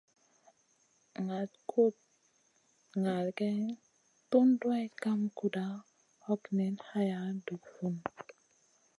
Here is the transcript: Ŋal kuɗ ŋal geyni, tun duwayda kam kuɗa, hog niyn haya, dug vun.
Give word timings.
Ŋal 1.27 1.51
kuɗ 1.69 1.95
ŋal 3.03 3.27
geyni, 3.37 3.73
tun 4.29 4.47
duwayda 4.59 4.97
kam 5.03 5.21
kuɗa, 5.37 5.65
hog 6.25 6.41
niyn 6.57 6.75
haya, 6.89 7.19
dug 7.45 7.61
vun. 7.73 7.95